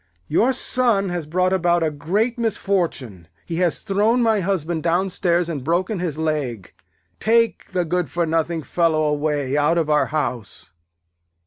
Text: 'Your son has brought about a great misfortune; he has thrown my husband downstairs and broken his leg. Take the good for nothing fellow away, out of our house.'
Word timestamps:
'Your 0.27 0.51
son 0.51 1.09
has 1.09 1.27
brought 1.27 1.53
about 1.53 1.83
a 1.83 1.91
great 1.91 2.39
misfortune; 2.39 3.27
he 3.45 3.57
has 3.57 3.83
thrown 3.83 4.23
my 4.23 4.39
husband 4.39 4.81
downstairs 4.81 5.47
and 5.47 5.63
broken 5.63 5.99
his 5.99 6.17
leg. 6.17 6.73
Take 7.19 7.71
the 7.71 7.85
good 7.85 8.09
for 8.09 8.25
nothing 8.25 8.63
fellow 8.63 9.03
away, 9.03 9.55
out 9.55 9.77
of 9.77 9.91
our 9.91 10.07
house.' 10.07 10.71